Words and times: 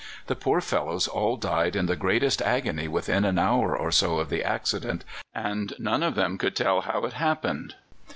The 0.25 0.35
poor 0.35 0.61
fellows 0.61 1.07
all 1.07 1.37
died 1.37 1.75
in 1.75 1.85
the 1.85 1.95
greatest 1.95 2.41
agony 2.41 2.87
within 2.87 3.23
an 3.23 3.37
hour 3.37 3.77
or 3.77 3.91
so 3.91 4.17
of 4.17 4.29
the 4.31 4.43
accident, 4.43 5.05
and 5.35 5.75
none 5.77 6.01
of 6.01 6.15
them 6.15 6.39
could 6.39 6.55
tell 6.55 6.81
how 6.81 7.05
it 7.05 7.13
happened. 7.13 7.75